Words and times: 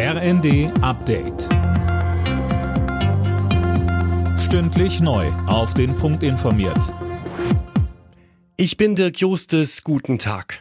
RND 0.00 0.70
Update. 0.80 1.48
Stündlich 4.38 5.00
neu. 5.00 5.26
Auf 5.48 5.74
den 5.74 5.96
Punkt 5.96 6.22
informiert. 6.22 6.94
Ich 8.56 8.76
bin 8.76 8.94
Dirk 8.94 9.18
Justes. 9.18 9.82
Guten 9.82 10.20
Tag. 10.20 10.60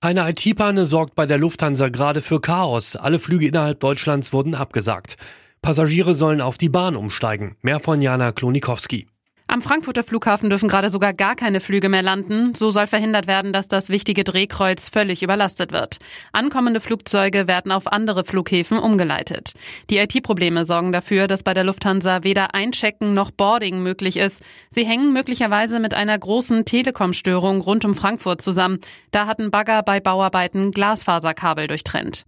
Eine 0.00 0.28
IT-Panne 0.28 0.84
sorgt 0.84 1.14
bei 1.14 1.26
der 1.26 1.38
Lufthansa 1.38 1.90
gerade 1.90 2.22
für 2.22 2.40
Chaos. 2.40 2.96
Alle 2.96 3.20
Flüge 3.20 3.46
innerhalb 3.46 3.78
Deutschlands 3.78 4.32
wurden 4.32 4.56
abgesagt. 4.56 5.14
Passagiere 5.62 6.12
sollen 6.12 6.40
auf 6.40 6.58
die 6.58 6.68
Bahn 6.68 6.96
umsteigen. 6.96 7.54
Mehr 7.62 7.78
von 7.78 8.02
Jana 8.02 8.32
Klonikowski. 8.32 9.06
Am 9.46 9.60
Frankfurter 9.62 10.02
Flughafen 10.02 10.48
dürfen 10.48 10.68
gerade 10.68 10.88
sogar 10.88 11.12
gar 11.12 11.36
keine 11.36 11.60
Flüge 11.60 11.88
mehr 11.88 12.02
landen. 12.02 12.54
So 12.54 12.70
soll 12.70 12.86
verhindert 12.86 13.26
werden, 13.26 13.52
dass 13.52 13.68
das 13.68 13.88
wichtige 13.88 14.24
Drehkreuz 14.24 14.88
völlig 14.88 15.22
überlastet 15.22 15.70
wird. 15.70 15.98
Ankommende 16.32 16.80
Flugzeuge 16.80 17.46
werden 17.46 17.70
auf 17.70 17.86
andere 17.86 18.24
Flughäfen 18.24 18.78
umgeleitet. 18.78 19.52
Die 19.90 19.98
IT-Probleme 19.98 20.64
sorgen 20.64 20.92
dafür, 20.92 21.28
dass 21.28 21.42
bei 21.42 21.54
der 21.54 21.64
Lufthansa 21.64 22.24
weder 22.24 22.54
Einchecken 22.54 23.12
noch 23.12 23.30
Boarding 23.30 23.82
möglich 23.82 24.16
ist. 24.16 24.42
Sie 24.70 24.84
hängen 24.84 25.12
möglicherweise 25.12 25.78
mit 25.78 25.94
einer 25.94 26.18
großen 26.18 26.64
Telekom-Störung 26.64 27.60
rund 27.60 27.84
um 27.84 27.94
Frankfurt 27.94 28.40
zusammen. 28.40 28.80
Da 29.10 29.26
hatten 29.26 29.50
Bagger 29.50 29.82
bei 29.82 30.00
Bauarbeiten 30.00 30.70
Glasfaserkabel 30.70 31.66
durchtrennt. 31.66 32.24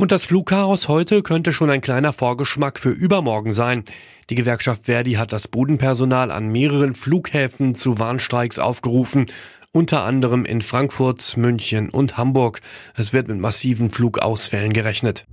Und 0.00 0.12
das 0.12 0.24
Flugchaos 0.24 0.88
heute 0.88 1.22
könnte 1.22 1.52
schon 1.52 1.68
ein 1.68 1.82
kleiner 1.82 2.14
Vorgeschmack 2.14 2.78
für 2.78 2.88
übermorgen 2.88 3.52
sein. 3.52 3.84
Die 4.30 4.34
Gewerkschaft 4.34 4.86
Verdi 4.86 5.12
hat 5.12 5.30
das 5.30 5.46
Bodenpersonal 5.46 6.30
an 6.30 6.48
mehreren 6.48 6.94
Flughäfen 6.94 7.74
zu 7.74 7.98
Warnstreiks 7.98 8.58
aufgerufen, 8.58 9.26
unter 9.72 10.04
anderem 10.04 10.46
in 10.46 10.62
Frankfurt, 10.62 11.36
München 11.36 11.90
und 11.90 12.16
Hamburg. 12.16 12.60
Es 12.96 13.12
wird 13.12 13.28
mit 13.28 13.40
massiven 13.40 13.90
Flugausfällen 13.90 14.72
gerechnet. 14.72 15.26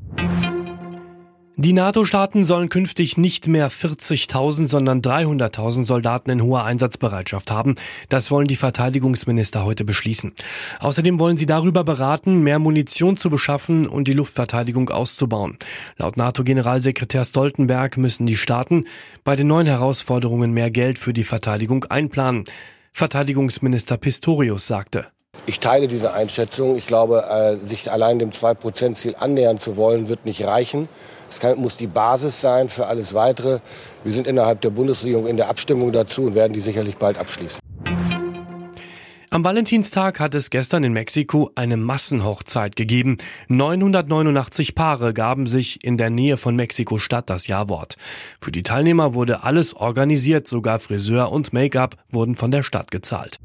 Die 1.59 1.73
NATO-Staaten 1.73 2.45
sollen 2.45 2.69
künftig 2.69 3.17
nicht 3.17 3.47
mehr 3.47 3.71
40.000, 3.71 4.67
sondern 4.67 5.01
300.000 5.01 5.85
Soldaten 5.85 6.29
in 6.29 6.43
hoher 6.43 6.65
Einsatzbereitschaft 6.65 7.49
haben. 7.49 7.73
Das 8.09 8.29
wollen 8.29 8.47
die 8.47 8.55
Verteidigungsminister 8.55 9.65
heute 9.65 9.83
beschließen. 9.83 10.33
Außerdem 10.81 11.17
wollen 11.17 11.35
sie 11.35 11.47
darüber 11.47 11.83
beraten, 11.83 12.43
mehr 12.43 12.59
Munition 12.59 13.17
zu 13.17 13.31
beschaffen 13.31 13.87
und 13.87 14.07
die 14.07 14.13
Luftverteidigung 14.13 14.91
auszubauen. 14.91 15.57
Laut 15.97 16.15
NATO-Generalsekretär 16.15 17.25
Stoltenberg 17.25 17.97
müssen 17.97 18.27
die 18.27 18.37
Staaten 18.37 18.85
bei 19.23 19.35
den 19.35 19.47
neuen 19.47 19.65
Herausforderungen 19.65 20.51
mehr 20.51 20.69
Geld 20.69 20.99
für 20.99 21.11
die 21.11 21.23
Verteidigung 21.23 21.85
einplanen. 21.85 22.43
Verteidigungsminister 22.93 23.97
Pistorius 23.97 24.67
sagte. 24.67 25.07
Ich 25.49 25.61
teile 25.61 25.87
diese 25.87 26.13
Einschätzung. 26.13 26.75
Ich 26.75 26.87
glaube, 26.87 27.23
äh, 27.23 27.65
sich 27.65 27.89
allein 27.89 28.19
dem 28.19 28.31
2-Prozent-Ziel 28.31 29.15
annähern 29.17 29.59
zu 29.59 29.77
wollen, 29.77 30.09
wird 30.09 30.25
nicht 30.25 30.45
reichen. 30.45 30.89
Es 31.29 31.39
kann, 31.39 31.57
muss 31.57 31.77
die 31.77 31.87
Basis 31.87 32.41
sein 32.41 32.67
für 32.67 32.87
alles 32.87 33.13
Weitere. 33.13 33.59
Wir 34.03 34.11
sind 34.11 34.27
innerhalb 34.27 34.59
der 34.59 34.71
Bundesregierung 34.71 35.25
in 35.25 35.37
der 35.37 35.47
Abstimmung 35.47 35.93
dazu 35.93 36.23
und 36.23 36.35
werden 36.35 36.51
die 36.51 36.59
sicherlich 36.59 36.97
bald 36.97 37.17
abschließen. 37.17 37.59
Am 39.29 39.43
Valentinstag 39.43 40.19
hat 40.19 40.35
es 40.35 40.49
gestern 40.49 40.83
in 40.83 40.91
Mexiko 40.91 41.51
eine 41.55 41.77
Massenhochzeit 41.77 42.75
gegeben. 42.75 43.17
989 43.47 44.75
Paare 44.75 45.13
gaben 45.13 45.47
sich 45.47 45.81
in 45.83 45.97
der 45.97 46.09
Nähe 46.09 46.35
von 46.35 46.57
Mexiko-Stadt 46.57 47.29
das 47.29 47.47
Jawort. 47.47 47.95
Für 48.41 48.51
die 48.51 48.63
Teilnehmer 48.63 49.13
wurde 49.13 49.43
alles 49.43 49.75
organisiert, 49.75 50.47
sogar 50.47 50.79
Friseur 50.79 51.31
und 51.31 51.53
Make-up 51.53 51.95
wurden 52.09 52.35
von 52.35 52.51
der 52.51 52.63
Stadt 52.63 52.91
gezahlt. 52.91 53.39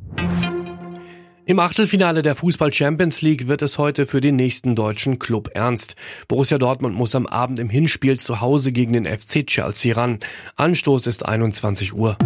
Im 1.44 1.58
Achtelfinale 1.58 2.22
der 2.22 2.36
Fußball 2.36 2.72
Champions 2.72 3.20
League 3.20 3.48
wird 3.48 3.62
es 3.62 3.76
heute 3.76 4.06
für 4.06 4.20
den 4.20 4.36
nächsten 4.36 4.76
deutschen 4.76 5.18
Club 5.18 5.50
ernst. 5.54 5.96
Borussia 6.28 6.56
Dortmund 6.56 6.94
muss 6.94 7.16
am 7.16 7.26
Abend 7.26 7.58
im 7.58 7.68
Hinspiel 7.68 8.20
zu 8.20 8.40
Hause 8.40 8.70
gegen 8.70 8.92
den 8.92 9.06
FC 9.06 9.44
Chelsea 9.44 9.92
ran. 9.94 10.20
Anstoß 10.54 11.08
ist 11.08 11.26
21 11.26 11.94
Uhr. 11.94 12.16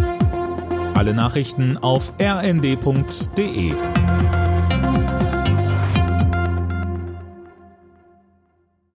Alle 0.93 1.15
Nachrichten 1.15 1.77
auf 1.77 2.13
rnd.de 2.21 3.73